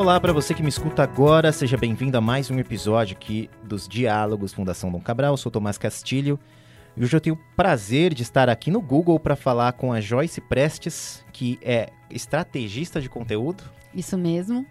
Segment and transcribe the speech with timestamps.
[0.00, 3.86] Olá para você que me escuta agora, seja bem-vindo a mais um episódio aqui dos
[3.86, 5.34] Diálogos Fundação Dom Cabral.
[5.34, 6.40] Eu sou Tomás Castilho
[6.96, 10.00] e hoje eu tenho o prazer de estar aqui no Google para falar com a
[10.00, 13.62] Joyce Prestes, que é estrategista de conteúdo.
[13.94, 14.64] Isso mesmo.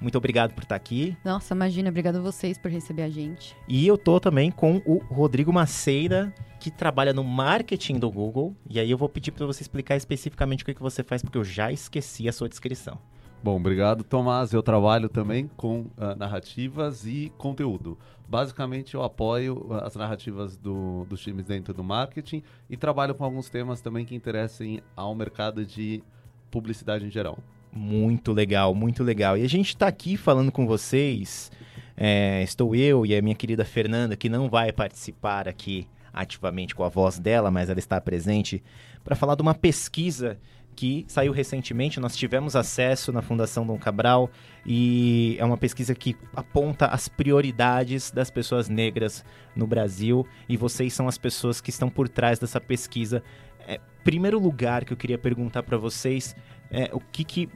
[0.00, 1.14] Muito obrigado por estar aqui.
[1.22, 3.54] Nossa, imagina, obrigado a vocês por receber a gente.
[3.68, 8.56] E eu tô também com o Rodrigo Maceira, que trabalha no marketing do Google.
[8.66, 11.36] E aí eu vou pedir para você explicar especificamente o que, que você faz, porque
[11.36, 12.98] eu já esqueci a sua descrição.
[13.42, 14.52] Bom, obrigado, Tomás.
[14.52, 17.96] Eu trabalho também com uh, narrativas e conteúdo.
[18.28, 23.48] Basicamente, eu apoio as narrativas do, dos times dentro do marketing e trabalho com alguns
[23.48, 26.02] temas também que interessem ao mercado de
[26.50, 27.38] publicidade em geral.
[27.72, 29.36] Muito legal, muito legal.
[29.36, 31.50] E a gente está aqui falando com vocês.
[31.96, 36.82] É, estou eu e a minha querida Fernanda, que não vai participar aqui ativamente com
[36.82, 38.62] a voz dela, mas ela está presente
[39.04, 40.38] para falar de uma pesquisa
[40.78, 41.98] que saiu recentemente.
[41.98, 44.30] Nós tivemos acesso na Fundação Dom Cabral
[44.64, 49.24] e é uma pesquisa que aponta as prioridades das pessoas negras
[49.56, 53.24] no Brasil e vocês são as pessoas que estão por trás dessa pesquisa.
[53.66, 56.36] É, primeiro lugar que eu queria perguntar para vocês
[56.70, 57.48] é o que, que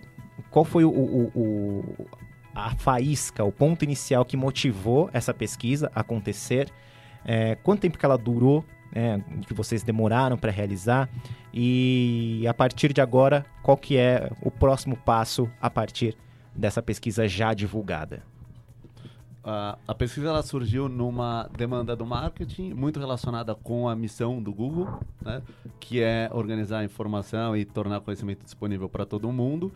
[0.51, 2.09] qual foi o, o, o,
[2.53, 6.69] a faísca, o ponto inicial que motivou essa pesquisa a acontecer?
[7.25, 8.65] É, quanto tempo que ela durou?
[8.93, 11.09] É, que vocês demoraram para realizar
[11.53, 16.17] e a partir de agora qual que é o próximo passo a partir
[16.55, 18.23] dessa pesquisa já divulgada?
[19.43, 24.53] Uh, a pesquisa ela surgiu numa demanda do marketing muito relacionada com a missão do
[24.53, 25.43] Google, né,
[25.81, 29.73] que é organizar informação e tornar conhecimento disponível para todo mundo.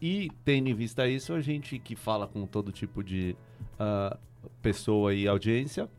[0.00, 3.36] E tendo em vista isso, a gente que fala com todo tipo de
[3.78, 4.16] uh,
[4.62, 5.90] pessoa e audiência,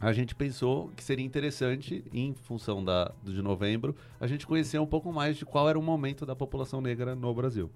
[0.00, 4.86] a gente pensou que seria interessante, em função da, de novembro, a gente conhecer um
[4.86, 7.70] pouco mais de qual era o momento da população negra no Brasil.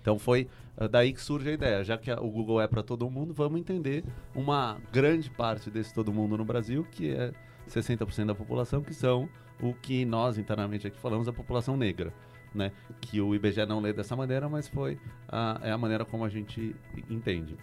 [0.00, 3.08] Então foi uh, daí que surge a ideia, já que o Google é para todo
[3.08, 7.32] mundo, vamos entender uma grande parte desse todo mundo no Brasil, que é
[7.68, 9.28] 60% da população, que são
[9.60, 12.12] o que nós internamente aqui falamos a população negra.
[12.54, 12.72] Né?
[13.00, 16.28] Que o IBGE não lê dessa maneira, mas foi a, é a maneira como a
[16.28, 16.74] gente
[17.08, 17.56] entende.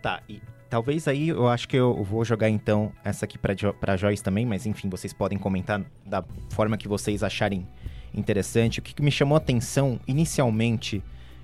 [0.00, 0.40] Tá, e
[0.74, 4.44] talvez aí eu acho que eu vou jogar então essa aqui para jo Joyce também,
[4.44, 7.64] mas enfim, vocês podem comentar da forma que vocês acharem
[8.12, 8.80] interessante.
[8.80, 11.00] O que, que me chamou a atenção inicialmente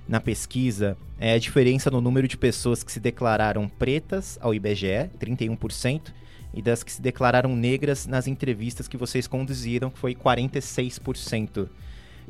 [0.08, 5.08] na pesquisa é a diferença no número de pessoas que se declararam pretas ao IBGE,
[5.20, 6.12] 31%,
[6.52, 11.68] e das que se declararam negras nas entrevistas que vocês conduziram, que foi 46%.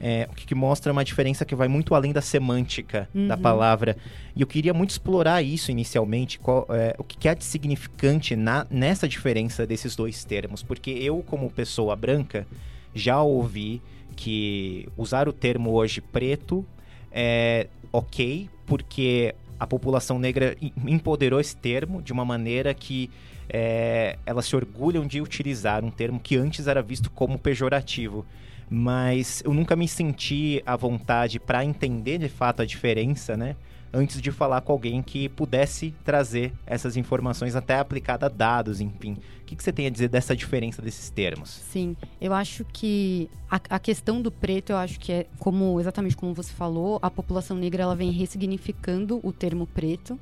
[0.03, 3.29] É, o que, que, mostra uma diferença que vai muito além da semântica uhum.
[3.29, 3.99] da palavra.
[4.35, 8.35] E eu queria muito explorar isso inicialmente, qual, é, o que, que é de significante
[8.35, 10.63] na, nessa diferença desses dois termos.
[10.63, 12.47] Porque eu, como pessoa branca,
[12.95, 13.83] já ouvi
[14.17, 16.65] que usar o termo hoje preto
[17.13, 20.57] é ok, porque a população negra
[20.87, 23.11] empoderou esse termo de uma maneira que
[23.53, 28.25] é, elas se orgulham de utilizar um termo que antes era visto como pejorativo.
[28.69, 33.57] Mas eu nunca me senti à vontade para entender de fato a diferença, né?
[33.93, 39.15] antes de falar com alguém que pudesse trazer essas informações até aplicada a dados, enfim.
[39.43, 41.51] O que, que você tem a dizer dessa diferença desses termos?
[41.51, 46.17] Sim, eu acho que a, a, questão do preto, eu acho que é como exatamente
[46.17, 50.19] como você falou, a população negra ela vem ressignificando o termo preto.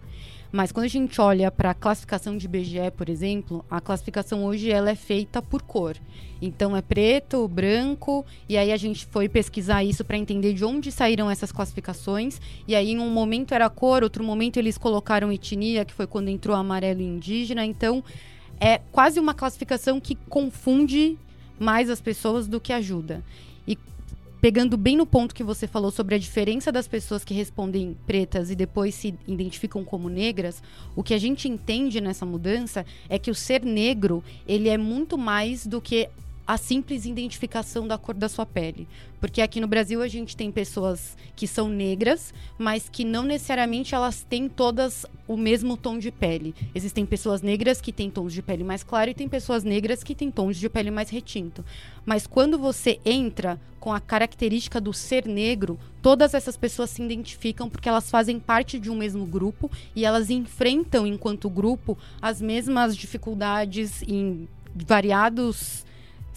[0.51, 4.71] Mas quando a gente olha para a classificação de IBGE, por exemplo, a classificação hoje
[4.71, 5.97] ela é feita por cor.
[6.41, 10.91] Então é preto, branco, e aí a gente foi pesquisar isso para entender de onde
[10.91, 12.41] saíram essas classificações.
[12.67, 16.29] E aí em um momento era cor, outro momento eles colocaram etnia, que foi quando
[16.29, 17.67] entrou amarelo e indígena.
[17.67, 18.03] Então
[18.59, 21.19] é quase uma classificação que confunde
[21.59, 23.23] mais as pessoas do que ajuda
[24.41, 28.51] pegando bem no ponto que você falou sobre a diferença das pessoas que respondem pretas
[28.51, 30.63] e depois se identificam como negras,
[30.95, 35.19] o que a gente entende nessa mudança é que o ser negro, ele é muito
[35.19, 36.09] mais do que
[36.49, 38.89] a simples identificação da cor da sua pele.
[39.21, 43.95] Porque aqui no Brasil a gente tem pessoas que são negras, mas que não necessariamente
[43.95, 46.55] elas têm todas o mesmo tom de pele.
[46.75, 50.15] Existem pessoas negras que têm tons de pele mais claro e tem pessoas negras que
[50.15, 51.63] têm tons de pele mais retinto.
[52.07, 57.69] Mas quando você entra com a característica do ser negro, todas essas pessoas se identificam
[57.69, 62.97] porque elas fazem parte de um mesmo grupo e elas enfrentam, enquanto grupo, as mesmas
[62.97, 65.87] dificuldades em variados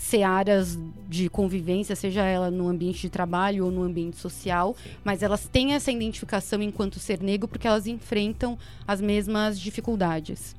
[0.01, 5.47] searas de convivência, seja ela no ambiente de trabalho ou no ambiente social, mas elas
[5.47, 8.57] têm essa identificação enquanto ser negro porque elas enfrentam
[8.87, 10.55] as mesmas dificuldades.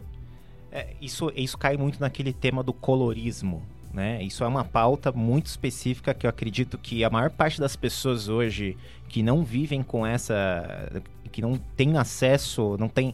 [0.70, 3.60] É, isso, isso cai muito naquele tema do colorismo,
[3.92, 4.22] né?
[4.22, 8.28] Isso é uma pauta muito específica que eu acredito que a maior parte das pessoas
[8.28, 8.76] hoje
[9.08, 11.02] que não vivem com essa
[11.32, 13.12] que não tem acesso, não tem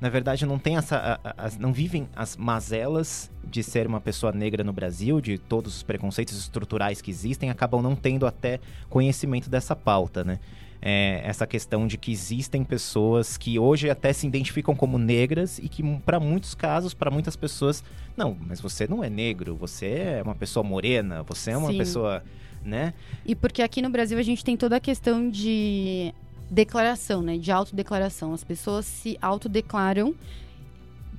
[0.00, 4.32] na verdade não tem essa a, a, não vivem as mazelas de ser uma pessoa
[4.32, 9.50] negra no Brasil, de todos os preconceitos estruturais que existem, acabam não tendo até conhecimento
[9.50, 10.38] dessa pauta, né?
[10.82, 15.68] É, essa questão de que existem pessoas que hoje até se identificam como negras e
[15.68, 17.84] que para muitos casos, para muitas pessoas,
[18.16, 21.76] não, mas você não é negro, você é uma pessoa morena, você é uma Sim.
[21.76, 22.24] pessoa,
[22.64, 22.94] né?
[23.26, 26.14] E porque aqui no Brasil a gente tem toda a questão de
[26.50, 27.38] declaração, né?
[27.38, 28.32] De autodeclaração.
[28.32, 30.14] As pessoas se autodeclaram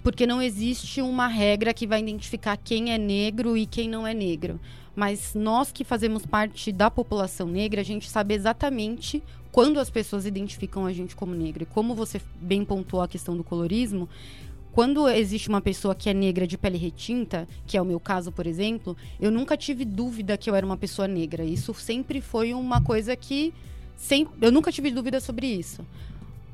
[0.04, 4.14] porque não existe uma regra que vai identificar quem é negro e quem não é
[4.14, 4.60] negro.
[4.96, 10.26] Mas nós que fazemos parte da população negra, a gente sabe exatamente quando as pessoas
[10.26, 11.64] identificam a gente como negro.
[11.64, 14.10] E como você bem pontuou a questão do colorismo,
[14.72, 18.32] quando existe uma pessoa que é negra de pele retinta, que é o meu caso,
[18.32, 21.44] por exemplo, eu nunca tive dúvida que eu era uma pessoa negra.
[21.44, 23.54] Isso sempre foi uma coisa que
[24.02, 25.86] sem, eu nunca tive dúvida sobre isso.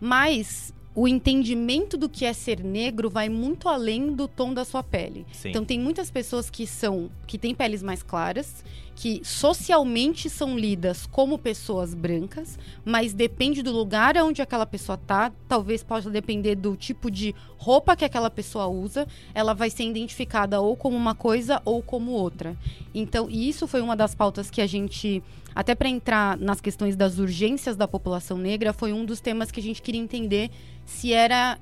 [0.02, 4.84] Mas o entendimento do que é ser negro vai muito além do tom da sua
[4.84, 5.26] pele.
[5.32, 5.50] Sim.
[5.50, 8.66] Então tem muitas pessoas que são que têm peles mais claras
[8.98, 15.32] que socialmente são lidas como pessoas brancas, mas depende do lugar onde aquela pessoa tá,
[15.48, 20.60] talvez possa depender do tipo de roupa que aquela pessoa usa, ela vai ser identificada
[20.60, 22.58] ou como uma coisa ou como outra.
[22.92, 25.22] Então, isso foi uma das pautas que a gente
[25.58, 29.60] até para entrar nas questões das urgências da população negra, foi um dos temas que
[29.60, 30.52] a gente queria entender
[30.86, 31.58] se era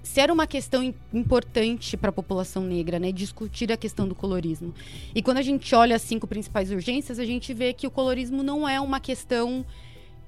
[0.00, 4.72] se era uma questão importante para a população negra, né, discutir a questão do colorismo.
[5.12, 8.44] E quando a gente olha as cinco principais urgências, a gente vê que o colorismo
[8.44, 9.66] não é uma questão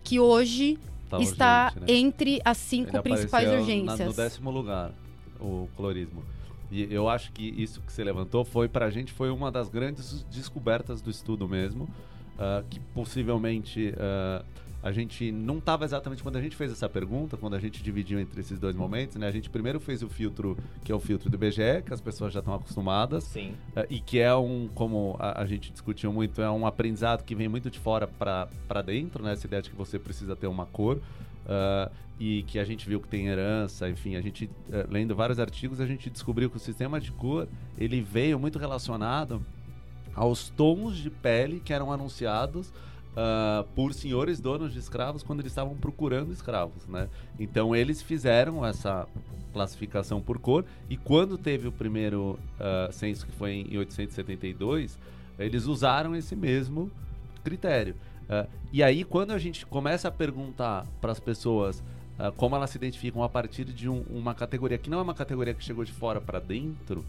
[0.02, 0.76] que hoje
[1.08, 1.98] tá está urgente, né?
[1.98, 3.98] entre as cinco Ele principais urgências.
[3.98, 4.92] Na, no décimo lugar,
[5.40, 6.24] o colorismo.
[6.68, 9.68] E eu acho que isso que você levantou foi para a gente foi uma das
[9.68, 11.88] grandes descobertas do estudo mesmo,
[12.38, 14.44] uh, que possivelmente uh,
[14.84, 18.20] a gente não estava exatamente quando a gente fez essa pergunta, quando a gente dividiu
[18.20, 19.26] entre esses dois momentos, né?
[19.26, 22.34] A gente primeiro fez o filtro que é o filtro do IBGE, que as pessoas
[22.34, 23.52] já estão acostumadas, Sim.
[23.74, 27.34] Uh, e que é um, como a, a, gente discutiu muito, é um aprendizado que
[27.34, 29.32] vem muito de fora para dentro, né?
[29.32, 31.00] Essa ideia de que você precisa ter uma cor.
[31.46, 35.40] Uh, e que a gente viu que tem herança, enfim, a gente uh, lendo vários
[35.40, 39.44] artigos a gente descobriu que o sistema de cor ele veio muito relacionado
[40.14, 42.72] aos tons de pele que eram anunciados
[43.14, 47.08] uh, por senhores donos de escravos quando eles estavam procurando escravos, né?
[47.38, 49.06] Então eles fizeram essa
[49.52, 54.98] classificação por cor e quando teve o primeiro uh, censo que foi em 1872,
[55.38, 56.90] eles usaram esse mesmo
[57.42, 57.94] critério.
[58.24, 61.82] Uh, e aí quando a gente começa a perguntar para as pessoas
[62.36, 65.52] como elas se identificam a partir de um, uma categoria que não é uma categoria
[65.52, 67.04] que chegou de fora para dentro,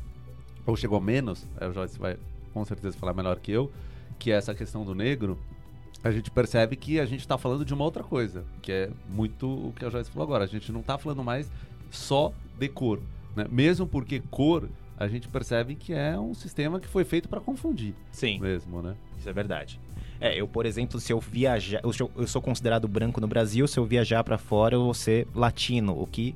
[0.66, 2.18] ou chegou menos, o Joyce vai
[2.56, 3.69] com certeza falar melhor que eu,
[4.18, 5.38] que é essa questão do negro,
[6.02, 9.46] a gente percebe que a gente está falando de uma outra coisa, que é muito
[9.46, 10.46] o que a Joyce falou agora.
[10.46, 11.52] A gente não está falando mais
[11.92, 13.02] só de cor,
[13.36, 13.46] né?
[13.52, 17.94] Mesmo porque cor, a gente percebe que é um sistema que foi feito para confundir.
[18.10, 18.40] Sim.
[18.40, 18.96] Mesmo, né?
[19.18, 19.78] Isso é verdade.
[20.22, 23.68] É, eu, por exemplo, se eu viajar, eu sou, eu sou considerado branco no Brasil,
[23.68, 26.34] se eu viajar para fora, eu vou ser latino, o que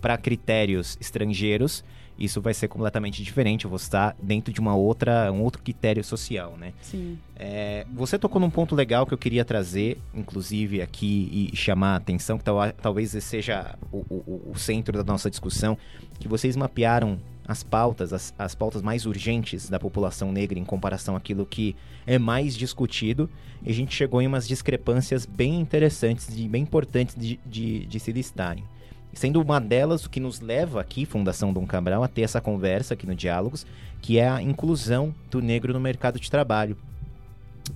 [0.00, 1.84] para critérios estrangeiros
[2.20, 3.64] isso vai ser completamente diferente.
[3.64, 6.74] Eu vou estar dentro de uma outra, um outro critério social, né?
[6.82, 7.18] Sim.
[7.34, 11.96] É, você tocou num ponto legal que eu queria trazer, inclusive aqui e chamar a
[11.96, 15.78] atenção, que tal, talvez seja o, o, o, centro da nossa discussão,
[16.18, 21.16] que vocês mapearam as pautas, as, as pautas mais urgentes da população negra em comparação
[21.16, 21.74] àquilo que
[22.06, 23.28] é mais discutido,
[23.62, 27.98] e a gente chegou em umas discrepâncias bem interessantes e bem importantes de, de, de
[27.98, 28.64] se listarem.
[29.12, 32.94] Sendo uma delas o que nos leva aqui, Fundação Dom Cabral, a ter essa conversa
[32.94, 33.66] aqui no Diálogos,
[34.00, 36.76] que é a inclusão do negro no mercado de trabalho.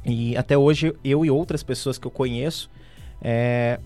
[0.05, 2.71] E até hoje, eu e outras pessoas que eu conheço,
[3.21, 3.79] é,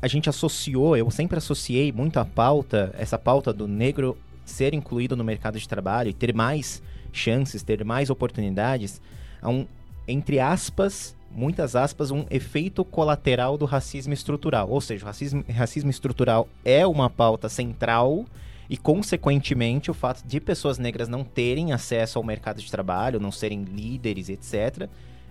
[0.00, 5.16] a gente associou, eu sempre associei muito a pauta, essa pauta do negro ser incluído
[5.16, 9.00] no mercado de trabalho e ter mais chances, ter mais oportunidades,
[9.40, 9.66] a um,
[10.08, 14.68] entre aspas, muitas aspas, um efeito colateral do racismo estrutural.
[14.68, 18.24] Ou seja, o racismo, racismo estrutural é uma pauta central
[18.68, 23.32] e, consequentemente, o fato de pessoas negras não terem acesso ao mercado de trabalho, não
[23.32, 24.88] serem líderes, etc.,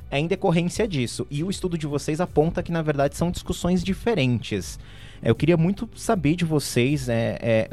[0.10, 1.26] é em decorrência disso.
[1.32, 4.78] E o estudo de vocês aponta que, na verdade, são discussões diferentes.
[5.24, 7.70] Eu queria muito saber de vocês é, é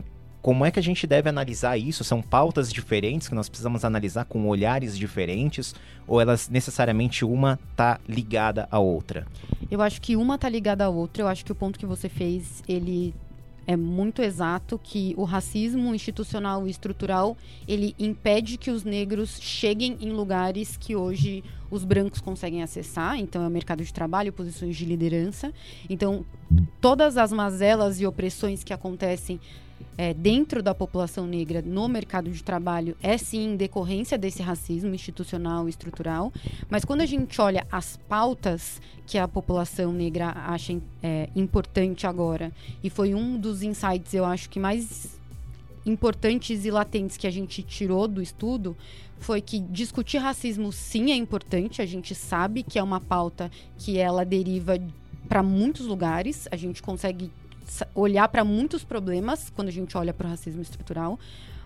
[0.49, 2.03] como é que a gente deve analisar isso?
[2.03, 5.75] São pautas diferentes que nós precisamos analisar com olhares diferentes?
[6.07, 9.27] Ou elas necessariamente uma tá ligada à outra?
[9.71, 11.23] Eu acho que uma tá ligada à outra.
[11.23, 13.15] Eu acho que o ponto que você fez, ele
[13.67, 17.37] é muito exato que o racismo institucional e estrutural
[17.69, 23.43] ele impede que os negros cheguem em lugares que hoje os brancos conseguem acessar, então
[23.43, 25.53] é o mercado de trabalho, posições de liderança.
[25.91, 26.25] Então,
[26.81, 29.39] todas as mazelas e opressões que acontecem
[29.97, 35.67] é, dentro da população negra no mercado de trabalho é sim decorrência desse racismo institucional
[35.67, 36.33] e estrutural,
[36.71, 42.53] mas quando a gente olha as pautas que a população negra acha é, importante agora,
[42.83, 45.19] e foi um dos insights, eu acho que mais
[45.85, 48.77] importantes e latentes que a gente tirou do estudo,
[49.19, 53.99] foi que discutir racismo sim é importante, a gente sabe que é uma pauta que
[53.99, 54.79] ela deriva
[55.29, 57.31] para muitos lugares, a gente consegue
[57.95, 61.19] olhar para muitos problemas quando a gente olha para o racismo estrutural.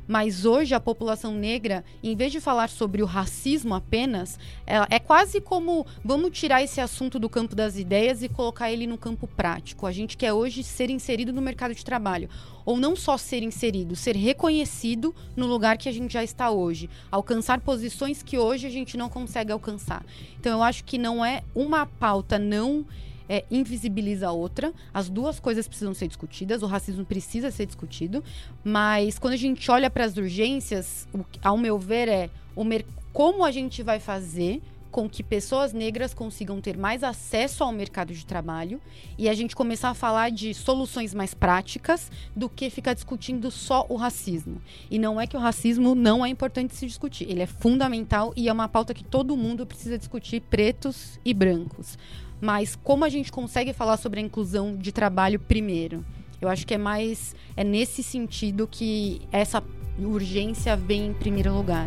[0.07, 4.99] Mas hoje a população negra, em vez de falar sobre o racismo apenas, é, é,
[4.99, 9.29] quase como vamos tirar esse assunto do campo das ideias e colocar ele no campo
[9.29, 9.87] prático.
[9.87, 12.29] A gente quer hoje ser inserido no mercado de trabalho.
[12.65, 16.91] Ou não só ser inserido, ser reconhecido no lugar que a gente já está hoje.
[17.11, 20.05] Alcançar posições que hoje a gente não consegue alcançar.
[20.39, 22.85] Então eu acho que não é uma pauta não
[23.29, 24.73] é, invisibiliza a outra.
[24.93, 28.23] As duas coisas precisam ser discutidas, o racismo precisa ser discutido,
[28.65, 32.65] mas quando a gente olha para as urgências, o, ao meu ver, é o
[33.13, 34.63] como a gente vai fazer
[34.93, 38.81] com que pessoas negras consigam ter mais acesso ao mercado de trabalho
[39.17, 43.87] e a gente começar a falar de soluções mais práticas do que ficar discutindo só
[43.89, 44.61] o racismo.
[44.91, 48.49] E não é que o racismo não é importante se discutir, ele é fundamental e
[48.51, 51.97] é uma pauta que todo mundo precisa discutir, pretos e brancos
[52.43, 56.05] mas como a gente consegue falar sobre a inclusão de trabalho primeiro?
[56.41, 59.63] Eu acho que é mais é nesse sentido que essa
[59.97, 61.87] urgência vem em primeiro lugar.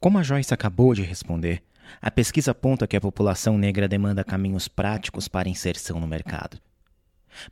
[0.00, 1.62] Como a Joyce acabou de responder,
[2.02, 6.58] a pesquisa aponta que a população negra demanda caminhos práticos para inserção no mercado.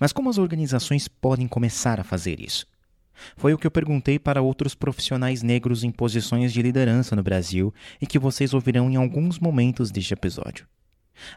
[0.01, 2.67] Mas como as organizações podem começar a fazer isso?
[3.37, 7.73] Foi o que eu perguntei para outros profissionais negros em posições de liderança no Brasil
[8.01, 10.67] e que vocês ouvirão em alguns momentos deste episódio.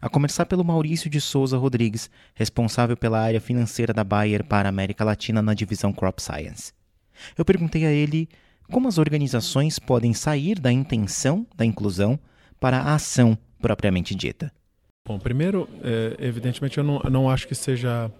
[0.01, 4.71] A começar pelo Maurício de Souza Rodrigues, responsável pela área financeira da Bayer para a
[4.71, 6.73] América Latina na divisão Crop Science.
[7.37, 8.27] Eu perguntei a ele
[8.71, 12.19] como as organizações podem sair da intenção da inclusão
[12.59, 14.51] para a ação propriamente dita.
[15.07, 18.11] Bom, primeiro, é, evidentemente, eu não, eu não acho que seja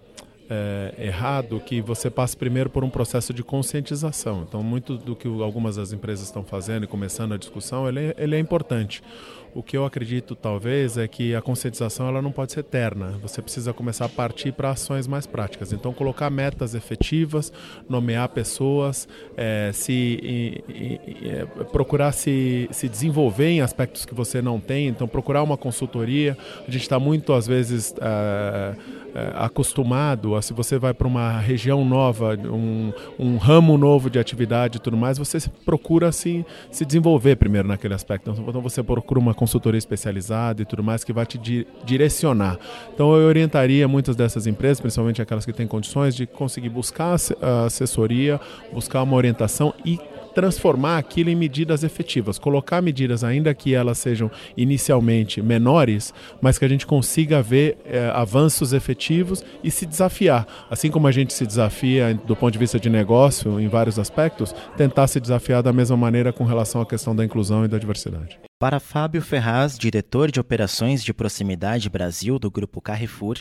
[0.50, 4.44] é, errado que você passe primeiro por um processo de conscientização.
[4.46, 8.14] Então, muito do que algumas das empresas estão fazendo e começando a discussão, ele é,
[8.18, 9.00] ele é importante.
[9.54, 13.18] O que eu acredito, talvez, é que a conscientização ela não pode ser eterna.
[13.20, 15.72] Você precisa começar a partir para ações mais práticas.
[15.72, 17.52] Então, colocar metas efetivas,
[17.88, 24.40] nomear pessoas, é, se e, e, é, procurar se, se desenvolver em aspectos que você
[24.40, 24.86] não tem.
[24.86, 26.36] Então, procurar uma consultoria.
[26.66, 28.74] A gente está muito, às vezes, é,
[29.12, 34.20] é, acostumado a se você vai para uma região nova, um, um, ramo novo de
[34.20, 38.30] atividade e tudo mais, você procura se, se desenvolver primeiro naquele aspecto.
[38.30, 42.58] Então você procura uma consultoria especializada e tudo mais que vai te di direcionar.
[42.92, 47.16] Então eu orientaria muitas dessas empresas, principalmente aquelas que têm condições, de conseguir buscar
[47.66, 48.38] assessoria,
[48.70, 49.98] buscar uma orientação e
[50.40, 56.64] transformar aquilo em medidas efetivas, colocar medidas, ainda que elas sejam inicialmente menores, mas que
[56.64, 60.46] a gente consiga ver é, avanços efetivos e se desafiar.
[60.70, 64.54] Assim como a gente se desafia do ponto de vista de negócio em vários aspectos,
[64.78, 68.40] tentar se desafiar da mesma maneira com relação à questão da inclusão e da diversidade.
[68.58, 73.36] Para Fábio Ferraz, diretor de operações de proximidade Brasil do Grupo Carrefour,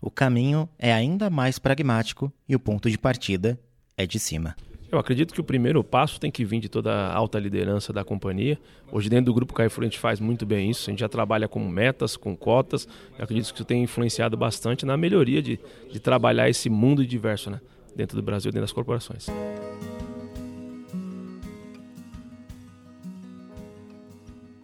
[0.00, 3.58] o caminho é ainda mais pragmático e o ponto de partida
[3.96, 4.54] é de cima.
[4.90, 8.04] Eu acredito que o primeiro passo tem que vir de toda a alta liderança da
[8.04, 8.58] companhia.
[8.90, 10.88] Hoje, dentro do Grupo Carrefour, a gente faz muito bem isso.
[10.88, 12.86] A gente já trabalha com metas, com cotas.
[13.18, 15.58] Eu acredito que isso tem influenciado bastante na melhoria de,
[15.90, 17.60] de trabalhar esse mundo diverso né?
[17.96, 19.26] dentro do Brasil, dentro das corporações.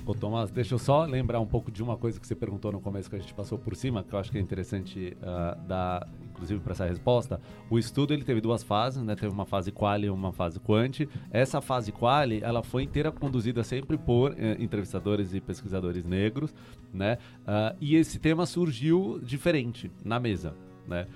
[0.05, 2.81] Ô Tomás, deixa eu só lembrar um pouco de uma coisa que você perguntou no
[2.81, 6.09] começo que a gente passou por cima, que eu acho que é interessante uh, dar,
[6.25, 7.41] inclusive, para essa resposta.
[7.71, 9.15] O estudo ele teve duas fases, né?
[9.15, 11.07] Teve uma fase quali e uma fase quant.
[11.31, 16.53] Essa fase quali, ela foi inteira conduzida sempre por uh, entrevistadores e pesquisadores negros,
[16.93, 17.19] né?
[17.43, 20.57] Uh, e esse tema surgiu diferente na mesa,
[20.87, 21.07] né?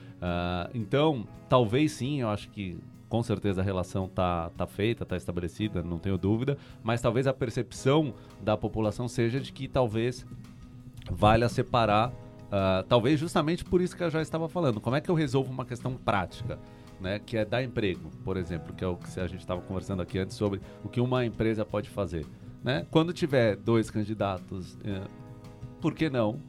[0.73, 5.83] então, talvez sim, eu acho que com certeza a relação tá, tá feita, tá estabelecida,
[5.83, 10.27] não tenho dúvida, mas talvez a percepção da população seja de que talvez
[11.11, 15.11] valha separar, uh, talvez justamente por isso que eu já estava falando, como é que
[15.11, 16.59] eu resolvo uma questão prática?
[16.99, 20.01] Né, que é dar emprego, por exemplo, que é o que a gente estava conversando
[20.01, 22.25] aqui antes sobre o que uma empresa pode fazer.
[22.65, 22.87] Né?
[22.91, 25.07] Quando tiver dois candidatos, uh,
[25.79, 26.41] por que não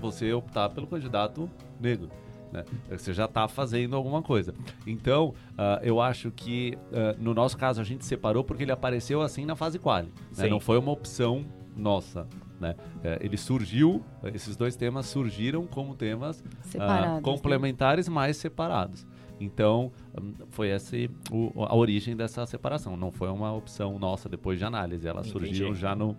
[0.00, 2.08] você optar pelo candidato negro?
[2.52, 2.64] Né?
[2.90, 4.54] Você já está fazendo alguma coisa.
[4.86, 9.22] Então, uh, eu acho que uh, no nosso caso a gente separou porque ele apareceu
[9.22, 10.12] assim na fase quali.
[10.36, 10.48] Né?
[10.48, 11.44] Não foi uma opção
[11.76, 12.26] nossa.
[12.60, 12.74] Né?
[13.02, 14.04] É, ele surgiu,
[14.34, 18.14] esses dois temas surgiram como temas uh, complementares, né?
[18.14, 19.06] mas separados.
[19.40, 19.90] Então,
[20.20, 20.94] hum, foi essa
[21.66, 22.96] a origem dessa separação.
[22.96, 25.08] Não foi uma opção nossa depois de análise.
[25.08, 25.46] Elas Entendi.
[25.46, 26.14] surgiram já no,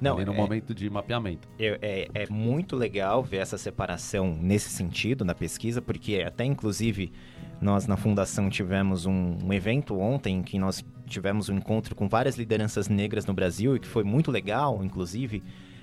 [0.00, 1.48] não, no é, momento de mapeamento.
[1.58, 1.78] É,
[2.14, 7.12] é, é, muito legal ver essa separação nesse sentido na pesquisa, porque até inclusive
[7.60, 12.08] nós na fundação tivemos um, um evento ontem em que nós tivemos um encontro com
[12.08, 15.42] várias lideranças negras no Brasil e que foi muito legal, inclusive,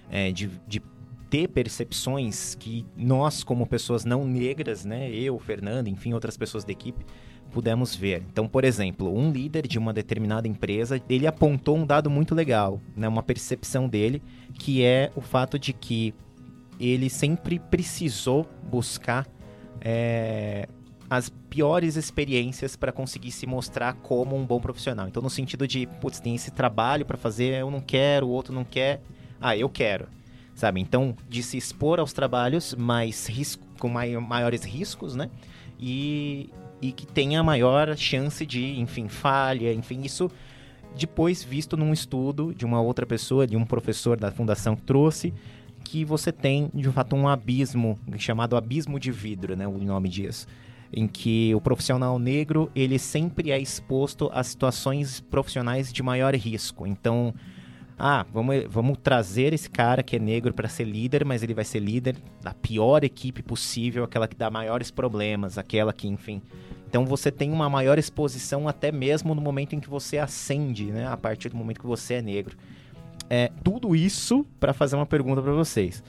[0.09, 0.81] é, de, de
[1.29, 6.71] ter percepções que nós, como pessoas não negras, né, eu, Fernando, enfim, outras pessoas da
[6.71, 7.05] equipe,
[7.51, 8.23] pudemos ver.
[8.31, 12.79] Então, por exemplo, um líder de uma determinada empresa, ele apontou um dado muito legal,
[12.95, 14.21] né, uma percepção dele,
[14.53, 16.13] que é o fato de que
[16.79, 19.27] ele sempre precisou buscar
[19.81, 20.67] é,
[21.09, 25.07] as piores experiências para conseguir se mostrar como um bom profissional.
[25.07, 28.53] Então, no sentido de, putz, tem esse trabalho para fazer, eu não quero, o outro
[28.53, 29.01] não quer,
[29.39, 30.07] ah, eu quero.
[30.53, 30.81] Sabe?
[30.81, 35.29] Então, de se expor aos trabalhos mais risco, com maiores riscos, né?
[35.79, 36.49] E,
[36.81, 40.29] e que tenha maior chance de, enfim, falha, enfim, isso
[40.97, 45.33] depois visto num estudo de uma outra pessoa, de um professor da fundação que trouxe,
[45.83, 50.47] que você tem de fato um abismo chamado abismo de vidro, né, o nome disso,
[50.91, 56.85] em que o profissional negro ele sempre é exposto a situações profissionais de maior risco.
[56.85, 57.33] Então,
[57.99, 61.65] ah, vamos, vamos trazer esse cara que é negro para ser líder, mas ele vai
[61.65, 66.41] ser líder da pior equipe possível, aquela que dá maiores problemas, aquela que, enfim.
[66.87, 71.07] Então você tem uma maior exposição até mesmo no momento em que você ascende, né?
[71.07, 72.55] A partir do momento que você é negro.
[73.29, 76.03] É, tudo isso para fazer uma pergunta para vocês,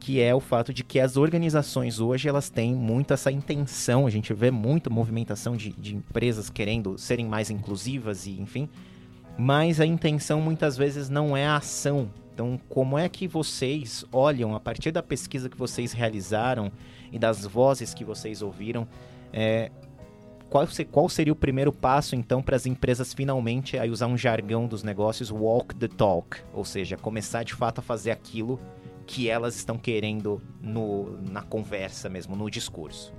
[0.00, 4.10] que é o fato de que as organizações hoje elas têm muito essa intenção, a
[4.10, 8.68] gente vê muita movimentação de, de empresas querendo serem mais inclusivas e enfim,
[9.36, 12.10] mas a intenção muitas vezes não é a ação.
[12.32, 16.70] Então, como é que vocês olham, a partir da pesquisa que vocês realizaram
[17.12, 18.88] e das vozes que vocês ouviram,
[19.32, 19.70] é,
[20.50, 24.66] qual, qual, seria o primeiro passo, então, para as empresas finalmente, aí usar um jargão
[24.66, 26.38] dos negócios, walk the talk?
[26.52, 28.60] Ou seja, começar de fato a fazer aquilo
[29.06, 33.12] que elas estão querendo no, na conversa mesmo, no discurso.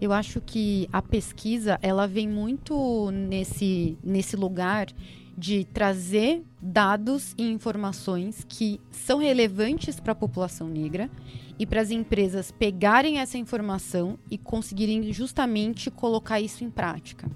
[0.00, 4.88] Eu acho que a pesquisa, ela vem muito nesse, nesse lugar
[5.36, 11.10] de trazer dados e informações que são relevantes para a população negra
[11.58, 17.30] e para as empresas pegarem essa informação e conseguirem justamente colocar isso em prática.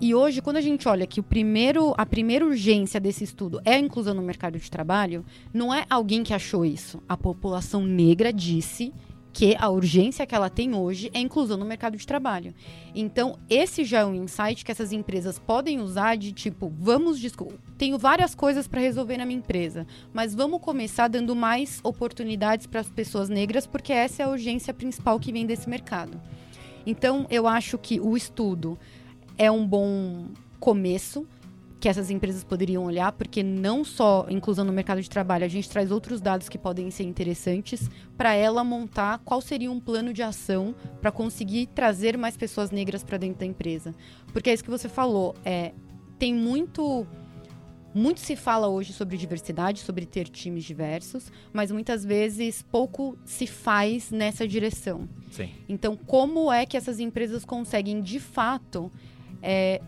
[0.00, 3.74] E hoje, quando a gente olha que o primeiro, a primeira urgência desse estudo é
[3.74, 7.02] a inclusão no mercado de trabalho, não é alguém que achou isso.
[7.06, 8.94] A população negra disse
[9.32, 12.54] que a urgência que ela tem hoje é inclusão no mercado de trabalho.
[12.94, 17.20] Então, esse já é um insight que essas empresas podem usar de tipo, vamos
[17.78, 22.80] tenho várias coisas para resolver na minha empresa, mas vamos começar dando mais oportunidades para
[22.80, 26.20] as pessoas negras, porque essa é a urgência principal que vem desse mercado.
[26.84, 28.78] Então, eu acho que o estudo
[29.38, 30.26] é um bom
[30.58, 31.26] começo,
[31.80, 35.68] que essas empresas poderiam olhar, porque não só inclusão no mercado de trabalho, a gente
[35.68, 37.88] traz outros dados que podem ser interessantes
[38.18, 43.02] para ela montar qual seria um plano de ação para conseguir trazer mais pessoas negras
[43.02, 43.94] para dentro da empresa.
[44.30, 45.72] Porque é isso que você falou, é,
[46.18, 47.06] tem muito
[47.92, 53.48] muito se fala hoje sobre diversidade, sobre ter times diversos, mas muitas vezes pouco se
[53.48, 55.08] faz nessa direção.
[55.32, 55.50] Sim.
[55.68, 58.92] Então, como é que essas empresas conseguem, de fato,
[59.42, 59.80] é,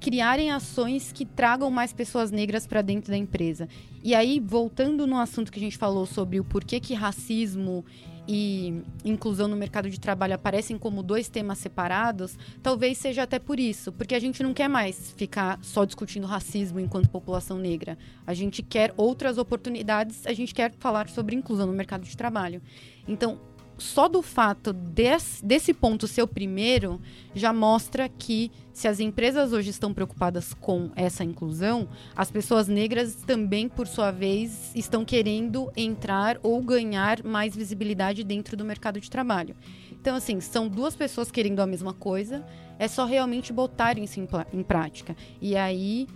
[0.00, 3.68] criarem ações que tragam mais pessoas negras para dentro da empresa.
[4.02, 7.84] E aí, voltando no assunto que a gente falou sobre o porquê que racismo
[8.28, 13.60] e inclusão no mercado de trabalho aparecem como dois temas separados, talvez seja até por
[13.60, 17.96] isso, porque a gente não quer mais ficar só discutindo racismo enquanto população negra.
[18.26, 22.60] A gente quer outras oportunidades, a gente quer falar sobre inclusão no mercado de trabalho.
[23.06, 23.38] Então,
[23.78, 27.00] só do fato desse, desse ponto ser o primeiro,
[27.34, 33.14] já mostra que se as empresas hoje estão preocupadas com essa inclusão, as pessoas negras
[33.26, 39.10] também, por sua vez, estão querendo entrar ou ganhar mais visibilidade dentro do mercado de
[39.10, 39.56] trabalho.
[39.92, 42.44] Então, assim, são duas pessoas querendo a mesma coisa,
[42.78, 45.16] é só realmente botarem isso em, em prática.
[45.40, 46.06] E aí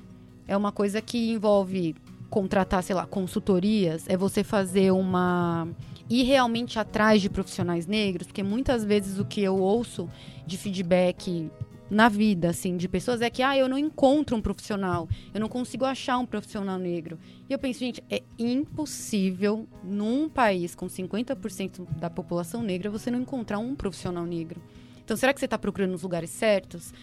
[0.46, 1.96] é uma coisa que envolve
[2.28, 5.66] contratar, sei lá, consultorias, é você fazer uma
[6.10, 10.10] ir realmente atrás de profissionais negros, porque muitas vezes o que eu ouço
[10.44, 11.48] de feedback
[11.88, 15.48] na vida, assim, de pessoas é que, ah, eu não encontro um profissional, eu não
[15.48, 17.18] consigo achar um profissional negro.
[17.48, 23.20] E eu penso, gente, é impossível num país com 50% da população negra você não
[23.20, 24.62] encontrar um profissional negro.
[25.04, 26.94] Então, será que você está procurando nos lugares certos?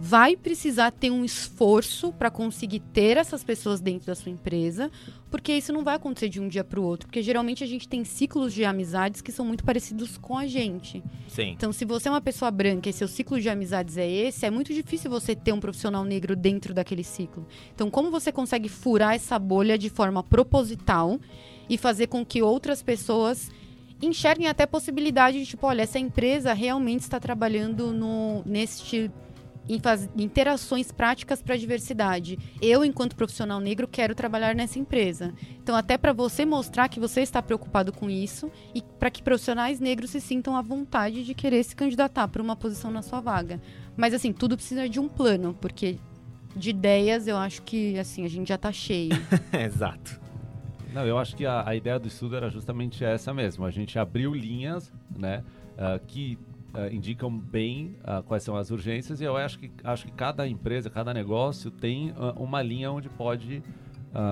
[0.00, 4.90] Vai precisar ter um esforço para conseguir ter essas pessoas dentro da sua empresa,
[5.28, 7.88] porque isso não vai acontecer de um dia para o outro, porque geralmente a gente
[7.88, 11.02] tem ciclos de amizades que são muito parecidos com a gente.
[11.26, 11.50] Sim.
[11.50, 14.50] Então, se você é uma pessoa branca e seu ciclo de amizades é esse, é
[14.50, 17.46] muito difícil você ter um profissional negro dentro daquele ciclo.
[17.74, 21.18] Então, como você consegue furar essa bolha de forma proposital
[21.68, 23.50] e fazer com que outras pessoas
[24.00, 29.10] enxerguem até possibilidade de tipo, olha, essa empresa realmente está trabalhando no neste
[29.68, 32.38] em fazer interações práticas para a diversidade.
[32.60, 35.34] Eu, enquanto profissional negro, quero trabalhar nessa empresa.
[35.62, 39.78] Então, até para você mostrar que você está preocupado com isso e para que profissionais
[39.78, 43.60] negros se sintam à vontade de querer se candidatar para uma posição na sua vaga.
[43.96, 45.98] Mas, assim, tudo precisa de um plano, porque
[46.56, 49.10] de ideias eu acho que, assim, a gente já está cheio.
[49.52, 50.20] Exato.
[50.92, 53.64] Não, eu acho que a, a, ideia do estudo era justamente essa mesmo.
[53.64, 56.38] A gente abriu linhas, né, uh, que
[56.74, 60.46] uh, indicam bem uh, quais são as urgências e eu acho que, acho que cada
[60.46, 63.62] empresa, cada negócio tem uh, uma linha onde pode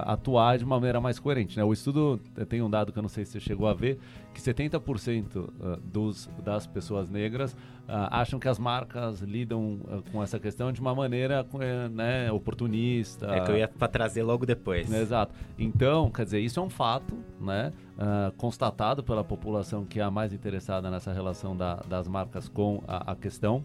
[0.04, 1.56] atuar de uma maneira mais coerente.
[1.56, 1.64] Né?
[1.64, 3.98] O estudo tem um dado que eu não sei se você chegou a ver,
[4.34, 10.40] que 70% dos, das pessoas negras Uh, acham que as marcas lidam uh, com essa
[10.40, 13.26] questão de uma maneira uh, né, oportunista.
[13.26, 14.92] É que eu ia para trazer logo depois.
[14.92, 15.32] Exato.
[15.56, 17.72] Então, quer dizer, isso é um fato, né?
[17.98, 22.82] Ah, constatado pela população que é a mais interessada nessa relação da, das marcas com
[22.86, 23.64] a, a, questão.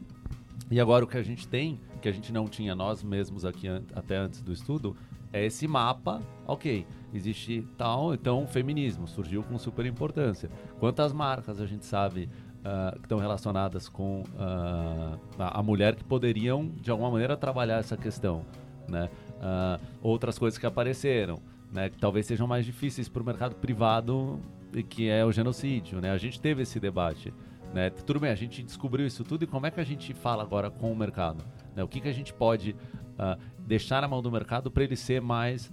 [0.69, 3.67] E agora o que a gente tem, que a gente não tinha nós mesmos aqui
[3.67, 4.95] an até antes do estudo,
[5.33, 10.49] é esse mapa, ok, existe tal, então feminismo surgiu com super importância.
[10.79, 12.29] Quantas marcas a gente sabe
[12.61, 17.97] uh, que estão relacionadas com uh, a, mulher que poderiam, de alguma maneira, trabalhar essa
[17.97, 18.45] questão.
[18.87, 19.09] Né?
[19.37, 21.39] Uh, outras coisas que apareceram,
[21.71, 24.39] né, que talvez sejam mais difíceis para o mercado privado,
[24.89, 26.01] que é o genocídio.
[26.01, 26.11] Né?
[26.11, 27.33] A gente teve esse debate.
[27.73, 27.89] Né?
[27.89, 30.69] Tudo bem, a gente descobriu isso tudo e como é que a gente fala agora
[30.69, 31.43] com o mercado?
[31.75, 31.83] Né?
[31.83, 32.75] O que, que a gente pode
[33.59, 35.71] deixar na mão do mercado para ele ser mais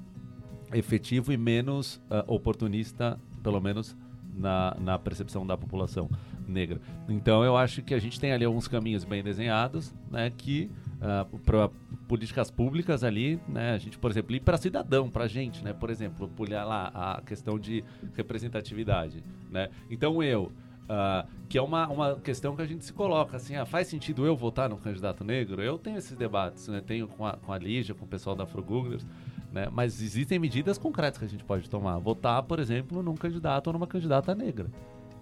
[0.72, 3.96] efetivo e menos oportunista, pelo menos
[4.38, 6.08] na, na percepção da população
[6.46, 6.80] negra.
[7.08, 10.70] Então eu acho que a gente tem ali alguns caminhos bem desenhados, né, que
[11.00, 11.70] uh, ah, para
[12.06, 15.90] políticas públicas ali, né, a gente, por exemplo, ir para cidadão, para gente, né, por
[15.90, 19.68] exemplo, olhar lá a questão de representatividade, né.
[19.90, 20.50] Então eu
[20.88, 24.24] Uh, que é uma, uma questão que a gente se coloca, assim, ah, faz sentido
[24.24, 25.62] eu votar no candidato negro?
[25.62, 26.82] Eu tenho esses debates, né?
[26.84, 29.04] Tenho com a, com a Lígia, com o pessoal da Afrogooglers,
[29.52, 29.68] né?
[29.70, 31.98] Mas existem medidas concretas que a gente pode tomar.
[31.98, 34.66] Votar, por exemplo, num candidato ou numa candidata negra,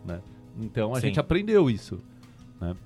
[0.05, 0.21] né?
[0.61, 1.09] Então a Sim.
[1.09, 1.99] gente aprendeu isso.
[2.61, 2.77] Né?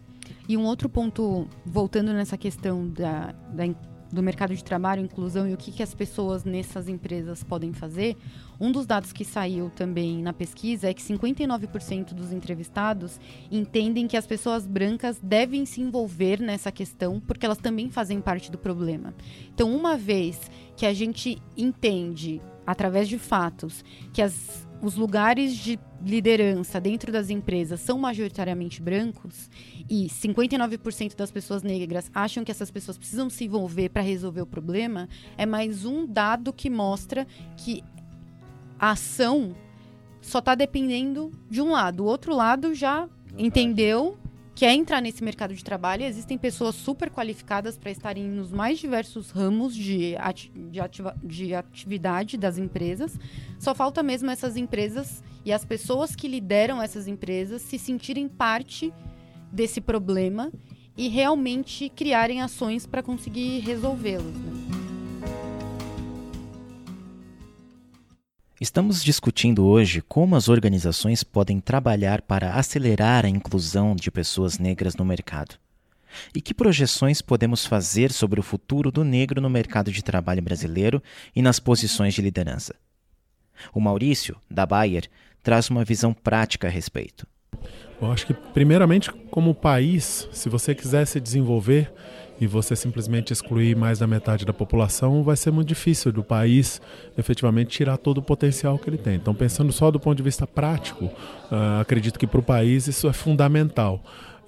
[0.49, 3.65] E um outro ponto, voltando nessa questão da, da
[4.13, 8.17] do mercado de trabalho, inclusão e o que, que as pessoas nessas empresas podem fazer,
[8.61, 13.19] um dos dados que saiu também na pesquisa é que 59% dos entrevistados
[13.51, 18.51] entendem que as pessoas brancas devem se envolver nessa questão porque elas também fazem parte
[18.51, 19.15] do problema.
[19.55, 20.39] Então, uma vez
[20.77, 27.29] que a gente entende, através de fatos, que as os lugares de liderança dentro das
[27.29, 29.51] empresas são majoritariamente brancos
[29.89, 34.47] e 59% das pessoas negras acham que essas pessoas precisam se envolver para resolver o
[34.47, 37.27] problema, é mais um dado que mostra
[37.59, 37.85] que
[38.79, 39.55] a ação
[40.23, 42.03] só está dependendo de um lado.
[42.03, 44.17] O outro lado já entendeu
[44.61, 49.31] quer entrar nesse mercado de trabalho, existem pessoas super qualificadas para estarem nos mais diversos
[49.31, 53.19] ramos de, ati de, ativa de atividade das empresas.
[53.59, 58.93] Só falta mesmo essas empresas e as pessoas que lideram essas empresas se sentirem parte
[59.51, 60.53] desse problema
[60.95, 64.35] e realmente criarem ações para conseguir resolvê-los.
[64.35, 64.80] Né?
[68.61, 74.95] Estamos discutindo hoje como as organizações podem trabalhar para acelerar a inclusão de pessoas negras
[74.95, 75.55] no mercado.
[76.35, 81.03] E que projeções podemos fazer sobre o futuro do negro no mercado de trabalho brasileiro
[81.35, 82.75] e nas posições de liderança?
[83.73, 85.09] O Maurício, da Bayer,
[85.43, 87.27] traz uma visão prática a respeito.
[88.01, 91.93] Eu acho que, primeiramente, como país, se você quiser se desenvolver,
[92.41, 96.81] e você simplesmente excluir mais da metade da população, vai ser muito difícil do país
[97.17, 99.17] efetivamente tirar todo o potencial que ele tem.
[99.17, 103.07] Então, pensando só do ponto de vista prático, uh, acredito que para o país isso
[103.07, 104.03] é fundamental.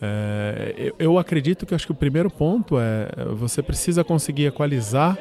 [0.05, 5.17] É, eu, eu, acredito que acho que o primeiro ponto é você precisa conseguir equalizar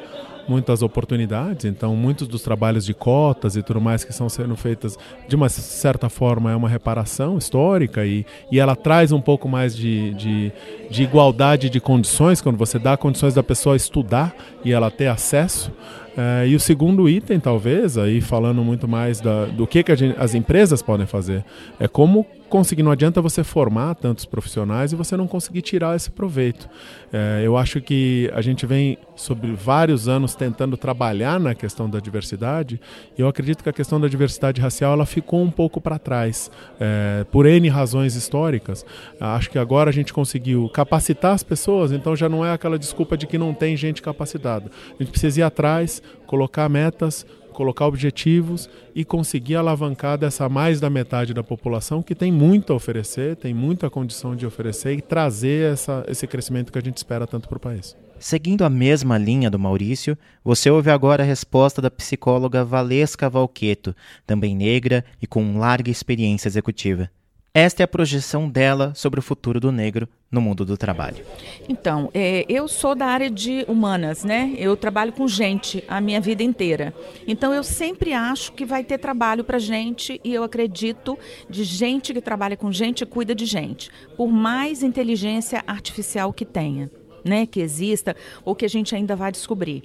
[0.48, 1.66] muitas oportunidades.
[1.66, 5.50] Então, muitos dos trabalhos de cotas e tudo mais que estão sendo feitas, de uma
[5.50, 10.52] certa forma, é uma reparação histórica e, e ela traz um pouco mais de, de,
[10.90, 14.34] de igualdade de condições, quando você dá condições da pessoa estudar
[14.66, 15.72] e ela ter acesso.
[16.18, 20.20] É, e o segundo item, talvez, aí falando muito mais da, do que, que gente,
[20.20, 21.46] as empresas podem fazer,
[21.80, 22.84] é como conseguir.
[22.84, 26.70] Não adianta você formar tantos profissionais e você não conseguir tirar esse proveito.
[27.12, 32.00] É, eu acho que a gente vem sobre vários anos tentando trabalhar na questão da
[32.00, 32.80] diversidade
[33.18, 36.52] e eu acredito que a questão da diversidade racial ela ficou um pouco para trás
[36.80, 38.86] é, por n razões históricas.
[39.20, 43.18] Acho que agora a gente conseguiu capacitar as pessoas, então já não é aquela desculpa
[43.18, 44.70] de que não tem gente capacitada.
[45.00, 50.90] A gente precisa ir atrás, colocar metas, colocar objetivos e conseguir alavancar dessa mais da
[50.90, 55.74] metade da população que tem muito a oferecer, tem muita condição de oferecer e trazer
[55.74, 57.96] essa, esse crescimento que a gente espera tanto para o país.
[58.20, 63.96] Seguindo a mesma linha do Maurício, você ouve agora a resposta da psicóloga Valesca Valqueto,
[64.28, 67.10] também negra e com larga experiência executiva.
[67.54, 71.26] Esta é a projeção dela sobre o futuro do negro no mundo do trabalho.
[71.68, 74.54] Então, é, eu sou da área de humanas, né?
[74.58, 76.94] Eu trabalho com gente a minha vida inteira.
[77.28, 82.14] Então, eu sempre acho que vai ter trabalho para gente e eu acredito de gente
[82.14, 86.90] que trabalha com gente e cuida de gente, por mais inteligência artificial que tenha,
[87.22, 87.46] né?
[87.46, 89.84] Que exista ou que a gente ainda vai descobrir.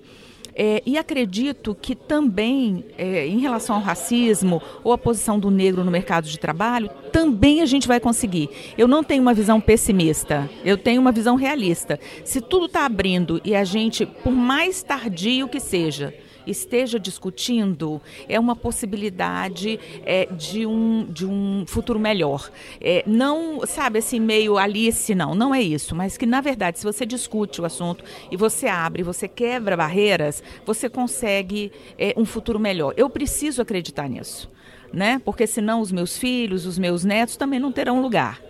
[0.59, 5.85] É, e acredito que também, é, em relação ao racismo ou a posição do negro
[5.85, 8.49] no mercado de trabalho, também a gente vai conseguir.
[8.79, 12.01] Eu não tenho uma visão pessimista, eu tenho uma visão realista.
[12.25, 16.15] Se tudo está abrindo e a gente, por mais tardio que seja,
[16.47, 22.51] esteja discutindo é uma possibilidade é, de, um, de um futuro melhor.
[22.81, 26.85] É, não, sabe, assim, meio Alice, não, não é isso, mas que, na verdade, se
[26.85, 32.59] você discute o assunto e você abre, você quebra barreiras, você consegue é, um futuro
[32.59, 32.95] melhor.
[32.97, 34.51] Eu preciso acreditar nisso,
[34.93, 35.21] né?
[35.25, 38.41] Porque senão os meus filhos, os meus netos também não terão lugar.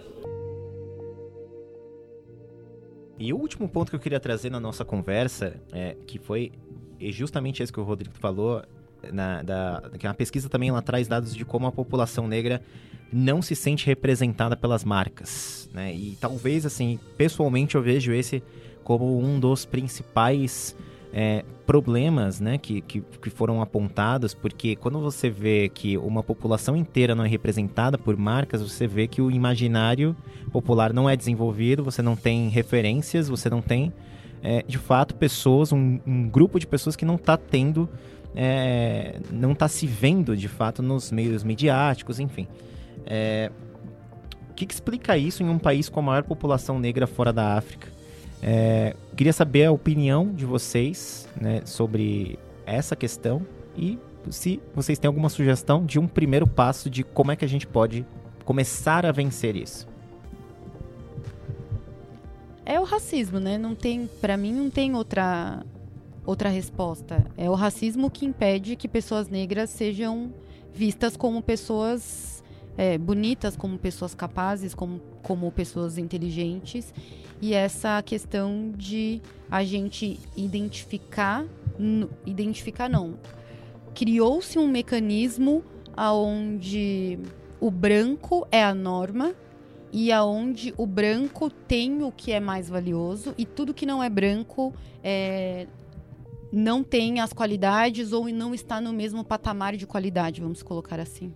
[3.19, 6.53] E o último ponto que eu queria trazer na nossa conversa, é, que foi
[6.99, 8.63] e justamente isso que o Rodrigo falou,
[9.13, 12.63] na, da, que a pesquisa também ela traz dados de como a população negra
[13.13, 15.95] não se sente representada pelas marcas, né?
[15.95, 18.43] E talvez, assim, pessoalmente eu vejo esse
[18.83, 20.77] como um dos principais
[21.13, 26.77] é, problemas, né, que, que, que, foram apontados, porque quando você vê que uma população
[26.77, 30.15] inteira não é representada por marcas, você vê que o imaginário
[30.53, 33.93] popular não é desenvolvido, você não tem referências, você não tem
[34.47, 37.89] é, de fato, pessoas, um, um, grupo de pessoas que não está tendo,
[38.33, 42.47] é, não está se vendo de fato nos meios midiáticos, enfim.
[43.05, 43.51] É,
[44.49, 47.57] o que, que, explica isso em um país com a maior população negra fora da
[47.57, 47.89] África?
[48.41, 53.45] É, queria saber a opinião de vocês né, sobre essa questão
[53.77, 53.99] e
[54.31, 57.67] se vocês têm alguma sugestão de um primeiro passo de como é que a gente
[57.67, 58.07] pode
[58.45, 59.89] começar a vencer isso
[62.67, 63.57] é o racismo, né?
[63.57, 65.65] Não tem, para mim, não tem outra
[66.27, 67.25] outra resposta.
[67.37, 70.35] É o racismo que impede que pessoas negras sejam
[70.75, 72.43] vistas como pessoas
[72.77, 76.93] é, bonitas, como pessoas capazes, como, como pessoas inteligentes.
[77.41, 81.45] E essa questão de a gente identificar,
[82.27, 83.15] identificar não,
[83.95, 85.63] criou-se um mecanismo
[85.97, 87.19] aonde
[87.61, 89.35] o branco é a norma
[89.97, 94.11] e aonde o branco tem o que é mais valioso e tudo que não é
[94.11, 95.67] branco é,
[96.53, 101.33] não tem as qualidades ou não está no mesmo patamar de qualidade, vamos colocar assim.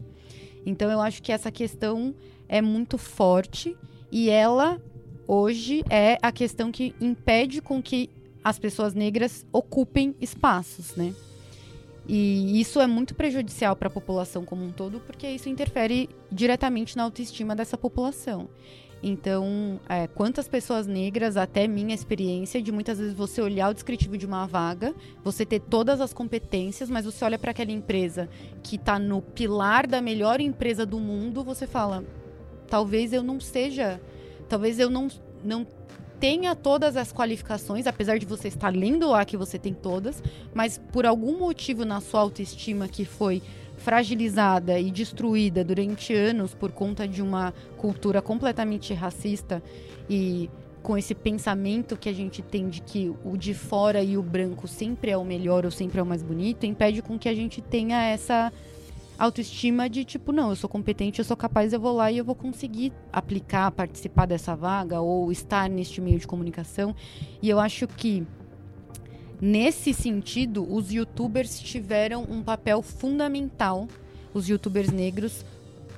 [0.67, 2.15] Então eu acho que essa questão
[2.47, 3.75] é muito forte
[4.13, 4.79] e ela
[5.27, 8.11] hoje é a questão que impede com que
[8.45, 11.15] as pessoas negras ocupem espaços, né?
[12.13, 16.97] E isso é muito prejudicial para a população como um todo, porque isso interfere diretamente
[16.97, 18.49] na autoestima dessa população.
[19.01, 24.19] Então, é, quantas pessoas negras, até minha experiência, de muitas vezes você olhar o descritivo
[24.19, 24.93] de uma vaga,
[25.23, 28.29] você ter todas as competências, mas você olha para aquela empresa
[28.61, 32.05] que está no pilar da melhor empresa do mundo, você fala:
[32.69, 34.01] talvez eu não seja,
[34.49, 35.07] talvez eu não,
[35.45, 35.65] não
[36.21, 40.79] tenha todas as qualificações, apesar de você estar lendo lá que você tem todas, mas
[40.93, 43.43] por algum motivo na sua autoestima que foi
[43.79, 49.63] fragilizada e destruída durante anos por conta de uma cultura completamente racista
[50.09, 50.51] e
[50.83, 54.69] com esse pensamento que a gente tem de que o de fora e o branco
[54.69, 57.63] sempre é o melhor ou sempre é o mais bonito, impede com que a gente
[57.63, 58.53] tenha essa
[59.21, 62.25] autoestima de tipo, não, eu sou competente, eu sou capaz, eu vou lá e eu
[62.25, 66.97] vou conseguir aplicar, participar dessa vaga ou estar neste meio de comunicação.
[67.43, 68.27] E eu acho que
[69.39, 73.87] nesse sentido, os youtubers tiveram um papel fundamental,
[74.33, 75.45] os youtubers negros,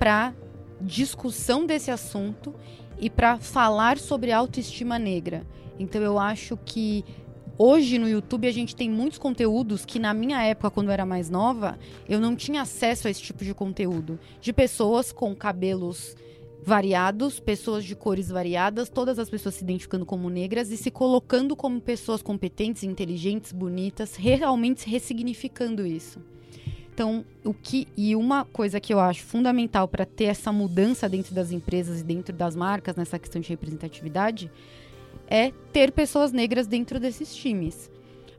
[0.00, 0.34] para
[0.80, 2.52] discussão desse assunto
[2.98, 5.46] e para falar sobre autoestima negra.
[5.78, 7.04] Então eu acho que
[7.62, 11.06] hoje no YouTube a gente tem muitos conteúdos que na minha época, quando eu era
[11.06, 14.18] mais nova, eu não tinha acesso a esse tipo de conteúdo.
[14.40, 16.16] De pessoas com cabelos
[16.64, 21.54] variados, pessoas de cores variadas, todas as pessoas se identificando como negras e se colocando
[21.54, 26.20] como pessoas competentes, inteligentes, bonitas, realmente ressignificando isso.
[26.92, 31.34] Então, o que e uma coisa que eu acho fundamental para ter essa mudança dentro
[31.34, 34.50] das empresas e dentro das marcas nessa questão de representatividade
[35.26, 37.90] é ter pessoas negras dentro desses times.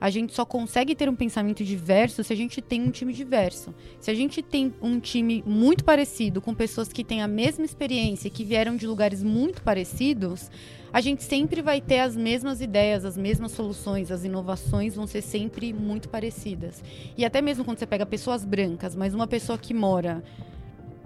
[0.03, 3.73] A gente só consegue ter um pensamento diverso se a gente tem um time diverso.
[4.01, 8.29] Se a gente tem um time muito parecido, com pessoas que têm a mesma experiência,
[8.29, 10.51] que vieram de lugares muito parecidos,
[10.91, 15.21] a gente sempre vai ter as mesmas ideias, as mesmas soluções, as inovações vão ser
[15.21, 16.83] sempre muito parecidas.
[17.17, 20.21] E até mesmo quando você pega pessoas brancas, mas uma pessoa que mora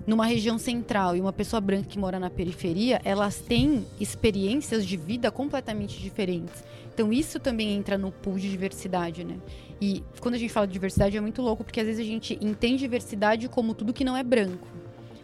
[0.08, 4.96] numa região central e uma pessoa branca que mora na periferia, elas têm experiências de
[4.96, 6.64] vida completamente diferentes.
[6.94, 9.36] Então isso também entra no pool de diversidade, né?
[9.82, 12.40] E quando a gente fala de diversidade é muito louco, porque às vezes a gente
[12.42, 14.66] entende diversidade como tudo que não é branco.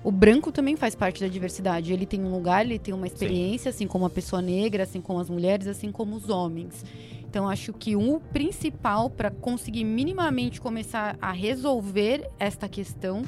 [0.04, 1.94] O branco também faz parte da diversidade.
[1.94, 3.78] Ele tem um lugar, ele tem uma experiência, Sim.
[3.78, 6.84] assim como a pessoa negra, assim como as mulheres, assim como os homens.
[7.22, 13.24] Então, acho que o principal para conseguir minimamente começar a resolver esta questão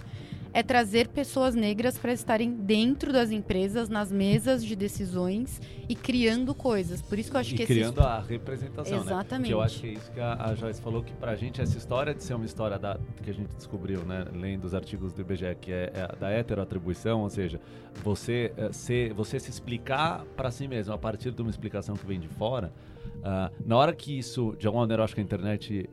[0.56, 6.56] é trazer pessoas negras para estarem dentro das empresas, nas mesas de decisões e criando
[6.56, 7.02] coisas.
[7.02, 8.10] Por isso que eu acho e que criando esses...
[8.10, 9.42] a representação, Exatamente.
[9.42, 9.48] né?
[9.50, 11.62] Que eu acho que é isso que a, a Joyce falou que para a gente
[11.62, 15.12] essa história de ser uma história da que a gente descobriu, né, lendo os artigos
[15.12, 17.60] do IBGE, que é, é da heteroatribuição, ou seja,
[18.02, 22.06] você é, ser, você se explicar para si mesmo a partir de uma explicação que
[22.06, 22.72] vem de fora.
[23.18, 25.90] Uh, na hora que isso, de alguma maneira, eu acho que a internet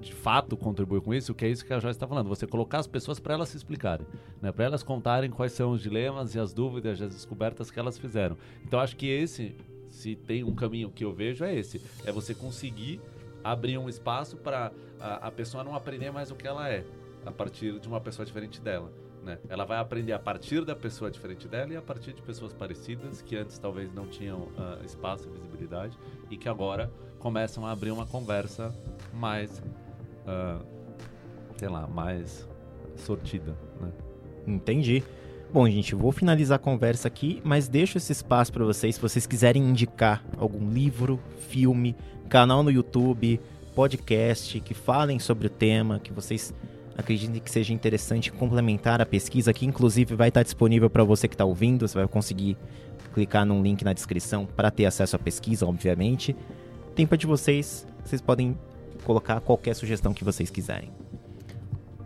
[0.00, 2.28] de fato contribui com isso, que é isso que a Joyce está falando.
[2.28, 4.06] Você colocar as pessoas para elas se explicarem,
[4.40, 4.52] né?
[4.52, 7.98] para elas contarem quais são os dilemas e as dúvidas e as descobertas que elas
[7.98, 8.36] fizeram.
[8.64, 9.56] Então acho que esse,
[9.90, 13.00] se tem um caminho que eu vejo, é esse: é você conseguir
[13.42, 16.84] abrir um espaço para a, a pessoa não aprender mais o que ela é
[17.26, 18.92] a partir de uma pessoa diferente dela.
[19.22, 19.38] Né?
[19.48, 23.20] Ela vai aprender a partir da pessoa diferente dela e a partir de pessoas parecidas
[23.20, 25.98] que antes talvez não tinham uh, espaço e visibilidade
[26.30, 28.74] e que agora começam a abrir uma conversa
[29.12, 29.62] mais
[30.28, 30.64] uh,
[31.56, 32.46] sei lá, mais
[32.96, 33.88] sortida, né?
[34.46, 35.02] Entendi.
[35.52, 39.26] Bom, gente, vou finalizar a conversa aqui, mas deixo esse espaço para vocês, se vocês
[39.26, 41.96] quiserem indicar algum livro, filme,
[42.28, 43.40] canal no YouTube,
[43.74, 46.52] podcast, que falem sobre o tema, que vocês
[46.96, 51.34] acreditem que seja interessante complementar a pesquisa, que inclusive vai estar disponível para você que
[51.34, 52.56] está ouvindo, você vai conseguir
[53.14, 56.36] clicar num link na descrição para ter acesso à pesquisa, obviamente.
[56.94, 58.58] Tempo é de vocês, vocês podem
[59.08, 60.90] colocar qualquer sugestão que vocês quiserem.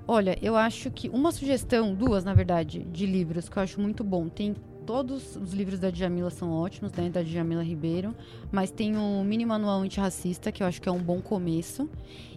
[0.07, 4.05] Olha, eu acho que uma sugestão, duas na verdade, de livros que eu acho muito
[4.05, 4.29] bom.
[4.29, 4.55] Tem
[4.87, 8.15] todos os livros da Djamila são ótimos, né, da Djamila Ribeiro,
[8.53, 11.91] mas tem o Mini Manual Antirracista, que eu acho que é um bom começo,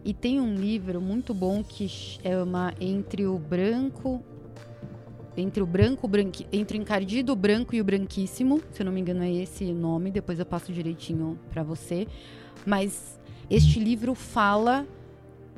[0.04, 4.24] e tem um livro muito bom que chama Entre o Branco
[5.38, 9.02] entre o branco, branqui, entre o encardido, branco e o branquíssimo, se eu não me
[9.02, 12.08] engano é esse nome, depois eu passo direitinho para você.
[12.66, 13.20] Mas
[13.50, 14.88] este livro fala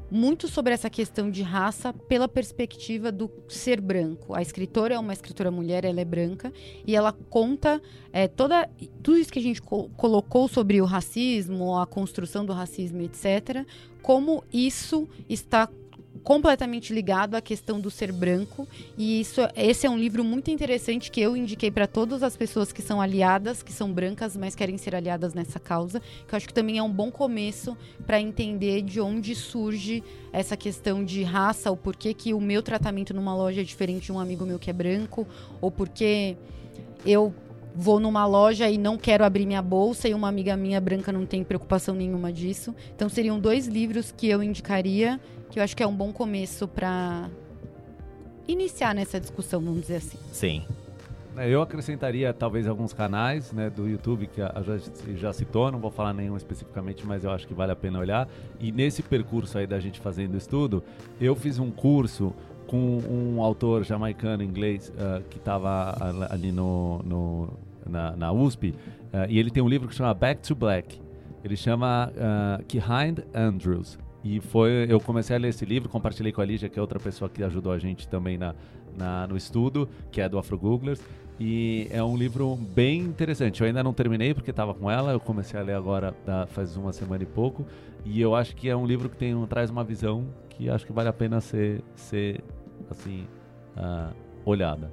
[0.10, 4.34] muito sobre essa questão de raça pela perspectiva do ser branco.
[4.34, 6.52] A escritora é uma escritora mulher, ela é branca
[6.86, 7.82] e ela conta
[8.13, 8.69] é, toda
[9.04, 13.65] tudo isso que a gente co colocou sobre o racismo, a construção do racismo, etc.
[14.02, 15.69] Como isso está
[16.27, 21.09] completamente ligado à questão do ser branco e isso esse é um livro muito interessante
[21.09, 24.77] que eu indiquei para todas as pessoas que são aliadas, que são brancas, mas querem
[24.77, 28.81] ser aliadas nessa causa, que eu acho que também é um bom começo para entender
[28.81, 33.61] de onde surge essa questão de raça, o porquê que o meu tratamento numa loja
[33.61, 35.25] é diferente de um amigo meu que é branco,
[35.61, 36.35] ou porque
[37.05, 37.33] eu
[37.73, 41.27] vou numa loja e não quero abrir minha bolsa e uma amiga minha branca não
[41.27, 42.75] tem preocupação nenhuma disso.
[42.95, 46.67] Então seriam dois livros que eu indicaria que eu acho que é um bom começo
[46.67, 47.29] para
[48.47, 50.17] iniciar nessa discussão, vamos dizer assim.
[50.31, 50.63] Sim.
[51.38, 54.77] É, eu acrescentaria talvez alguns canais né, do YouTube que a já,
[55.15, 58.27] já citou, não vou falar nenhum especificamente, mas eu acho que vale a pena olhar.
[58.60, 60.83] E nesse percurso aí da gente fazendo estudo,
[61.21, 62.33] eu fiz um curso
[62.65, 65.95] com um autor jamaicano inglês uh, que estava
[66.29, 67.54] ali no, no
[67.87, 71.00] na, na, USP, uh, e ele tem um livro que chama Back to Black.
[71.43, 73.98] Ele chama uh, Behind Andrews.
[74.23, 76.99] E foi, eu comecei a ler esse livro, compartilhei com a Lígia, que é outra
[76.99, 78.55] pessoa que ajudou a gente também na,
[78.97, 80.99] na, no estudo, que é do Afro Googlers.
[81.39, 83.61] E é um livro bem interessante.
[83.61, 85.11] Eu ainda não terminei porque estava com ela.
[85.11, 87.65] Eu comecei a ler agora da, faz uma semana e pouco.
[88.03, 90.91] E eu acho que é um livro que tem, traz uma visão que acho que
[90.91, 92.43] vale a pena ser, ser
[92.89, 93.27] assim,
[93.77, 94.11] uh,
[94.43, 94.91] olhada.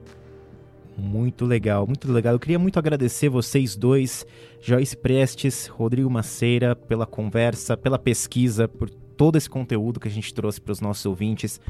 [0.97, 2.35] Muito legal, muito legal.
[2.35, 4.27] Eu queria muito agradecer vocês dois,
[4.61, 10.33] Joyce Prestes, Rodrigo Maceira, pela conversa, pela pesquisa, por todo esse conteúdo que a gente
[10.33, 11.61] trouxe para os nossos ouvintes.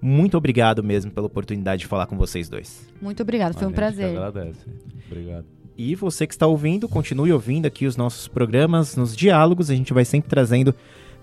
[0.00, 2.88] Muito obrigado mesmo pela oportunidade de falar com vocês dois.
[3.00, 4.16] Muito obrigado, foi a um prazer.
[4.16, 4.66] agradece.
[5.06, 5.46] Obrigado.
[5.76, 9.92] E você que está ouvindo, continue ouvindo aqui os nossos programas, nos diálogos, a gente
[9.92, 10.74] vai sempre trazendo,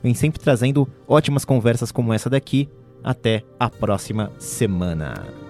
[0.02, 2.68] vem sempre trazendo ótimas conversas como essa daqui.
[3.04, 5.49] Até a próxima semana.